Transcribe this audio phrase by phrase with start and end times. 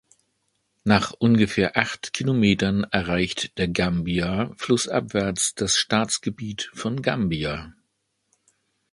[0.83, 7.71] Nach ungefähr acht Kilometern erreicht der Gambia flussabwärts das Staatsgebiet von Gambia.